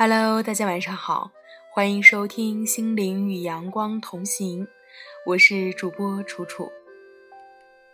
[0.00, 1.32] Hello，大家晚上好，
[1.72, 4.64] 欢迎收听《心灵与阳光同行》，
[5.26, 6.70] 我是主播楚楚。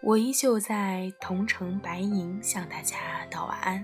[0.03, 2.99] 我依旧在同城白银向大家
[3.31, 3.83] 道晚安。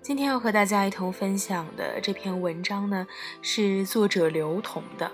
[0.00, 3.04] 今天要和大家一同分享的这篇文章呢，
[3.42, 5.10] 是作者刘同的。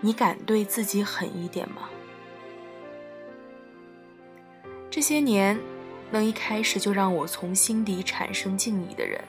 [0.00, 1.88] 你敢对自己狠一点吗？
[4.88, 5.58] 这些年，
[6.12, 9.20] 能一开始就让我从心底产生敬意的人。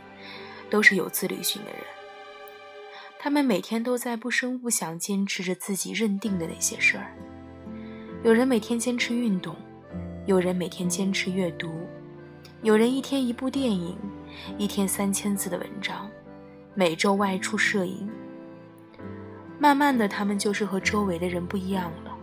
[0.69, 1.81] 都是有自律性的人，
[3.19, 7.13] 他们每天都在不声不响坚持着自己认定的那些事儿。
[8.23, 9.55] 有人每天坚持运动，
[10.25, 11.69] 有人每天坚持阅读，
[12.63, 13.97] 有人一天一部电影，
[14.57, 16.09] 一天三千字的文章，
[16.73, 18.09] 每周外出摄影。
[19.59, 22.17] 慢慢的，他们就是和周围的人不一样了。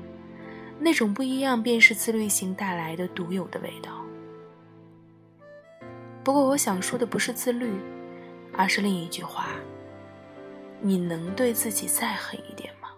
[0.78, 4.05] 那种不一样，便是自律性带来的独有的味道。
[6.24, 7.70] 不过，我想说的不是自律。
[8.56, 9.48] 而是另一句话：
[10.81, 12.91] 你能对自己再狠一点吗？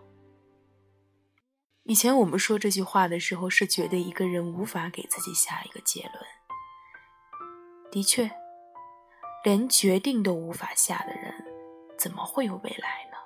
[1.84, 6.14] 以前我们说这句话的时候，是觉得一个人无法给自己下一个结论。
[7.90, 8.30] 的确，
[9.44, 11.32] 连决定都无法下的人，
[11.98, 13.18] 怎么会有未来呢？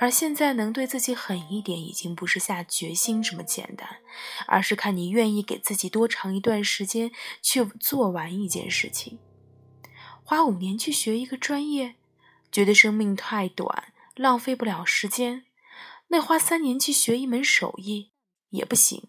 [0.00, 3.88] 而现在能对自己狠一点，已经不是下决心这么简单，
[4.46, 9.18] 而是看你愿意给自己多长一段时间去做完一件事情。
[10.28, 11.94] 花五年去学一个专业，
[12.52, 15.44] 觉得生命太短，浪费不了时间；
[16.08, 18.10] 那花三年去学一门手艺
[18.50, 19.08] 也不行，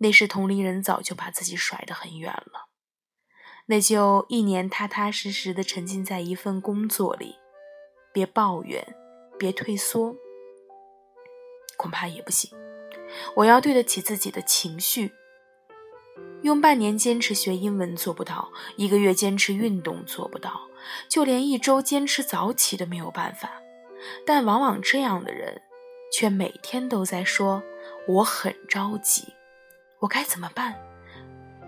[0.00, 2.68] 那时同龄人早就把自己甩得很远了。
[3.68, 7.36] 那就一年踏踏实实的沉浸在一份工作里，
[8.12, 8.94] 别抱怨，
[9.38, 10.14] 别退缩，
[11.78, 12.50] 恐怕也不行。
[13.36, 15.14] 我要对得起自己的情绪。
[16.42, 20.60] 用半年坚持学英文做不到，一个月坚持运动做不到，
[21.08, 23.50] 就连一周坚持早起都没有办法。
[24.26, 25.60] 但往往这样的人，
[26.10, 27.62] 却每天都在说
[28.08, 29.34] ：“我很着急，
[29.98, 30.74] 我该怎么办？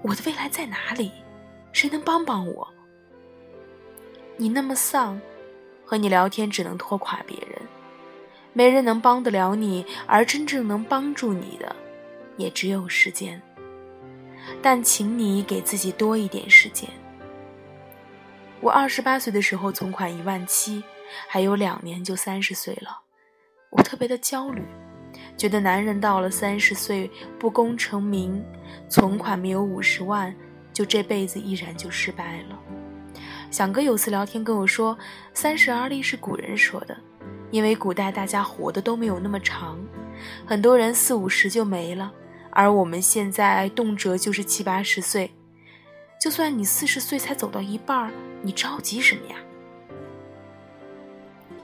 [0.02, 1.12] 我的未来在哪里？
[1.72, 2.66] 谁能帮帮我？”
[4.38, 5.20] 你那么丧，
[5.84, 7.60] 和你聊天只能拖垮别人，
[8.54, 11.76] 没人能帮得了你，而真正能帮助你的，
[12.38, 13.40] 也只有时间。
[14.60, 16.88] 但请你给自己多一点时间。
[18.60, 20.82] 我二十八岁的时候存款一万七，
[21.28, 23.00] 还有两年就三十岁了，
[23.70, 24.62] 我特别的焦虑，
[25.36, 28.44] 觉得男人到了三十岁不功成名，
[28.88, 30.34] 存款没有五十万，
[30.72, 32.58] 就这辈子依然就失败了。
[33.50, 34.96] 响哥有次聊天跟我说，
[35.34, 36.96] 三十而立是古人说的，
[37.50, 39.78] 因为古代大家活的都没有那么长，
[40.46, 42.12] 很多人四五十就没了。
[42.52, 45.32] 而我们现在动辄就是七八十岁，
[46.20, 49.36] 就算你四十岁才走到一半，你着急什么呀？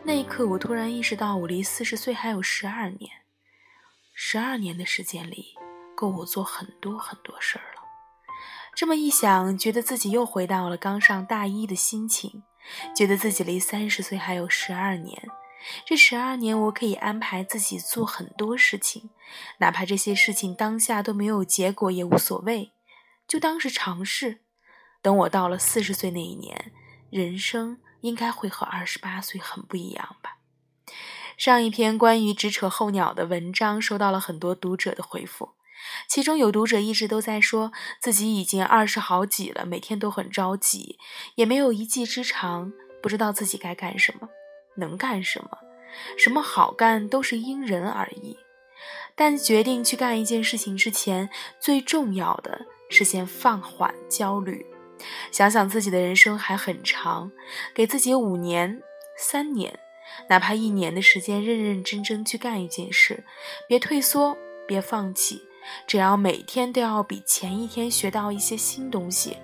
[0.03, 3.11] 那一刻，我突然意识到，我离四十岁还有十二年，
[4.15, 5.55] 十二年的时间里，
[5.95, 7.83] 够我做很多很多事儿了。
[8.75, 12.43] 这么一想，觉得自己又回到了刚上大一的心情，
[12.97, 15.29] 觉得自己离三十岁还有十二年。
[15.85, 19.11] 这十二年，我可以安排自己做很多事情，
[19.59, 22.73] 哪怕这些事情当下都没有结果也无所谓，
[23.27, 24.41] 就当是尝试。
[25.01, 26.73] 等我到了四十岁那一年，
[27.11, 30.39] 人生应该会和二十八岁很不一样吧。
[31.37, 35.51] 上一篇关于只扯候鸟的文章，收到了很多读者的回复，
[36.09, 40.99] 其中有读者一直都在说自己已经二十好几了，每天都很着急，
[41.37, 44.29] 也没有一技之长，不知道自己该干什么。
[44.77, 45.59] 能干什么？
[46.17, 48.39] 什么好干都是因人而异。
[49.15, 54.65] 但决定去干一件事情之前，最重要的是先放缓焦虑，
[55.33, 57.33] 想想自己的人生还很长，
[57.75, 58.81] 给自己五年、
[59.17, 59.77] 三年，
[60.29, 63.25] 哪怕一年的时间，认认真真去干一件事，
[63.67, 64.39] 别退缩，
[64.69, 65.43] 别放弃。
[65.87, 69.37] 只要每天都要比前一天学到一些新东西，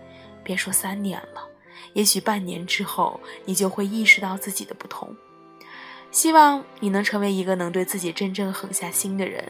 [0.44, 1.46] 别说三年了，
[1.94, 5.14] 也许半年之后，你就会意识到自己的不同。
[6.14, 9.44] 希望你能成为一个能对自己真正狠下心的人，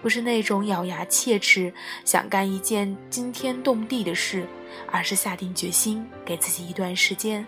[0.00, 1.70] 不是那种咬牙切齿
[2.02, 4.46] 想干一件惊天动地的事，
[4.90, 7.46] 而是下定决心给自己一段时间，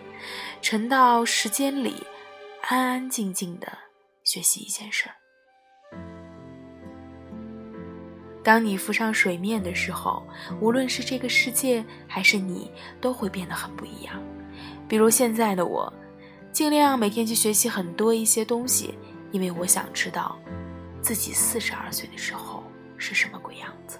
[0.60, 2.06] 沉到时间里，
[2.68, 3.66] 安安静静的
[4.24, 5.14] 学习一件事儿。
[8.44, 10.22] 当你浮上水面的时候，
[10.60, 12.70] 无论是这个世界还是你，
[13.00, 14.22] 都会变得很不一样。
[14.86, 15.90] 比如现在的我。
[16.60, 18.94] 尽量每天去学习很多一些东西，
[19.32, 20.38] 因为我想知道
[21.00, 22.62] 自己四十二岁的时候
[22.98, 23.98] 是什么鬼样子。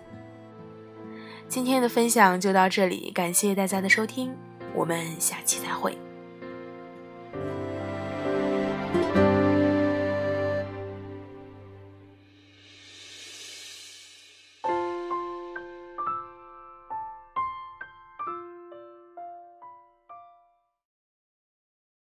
[1.49, 4.31] 今天的分享就到这里，感谢大家的收听，
[4.75, 5.97] 我们下期再会。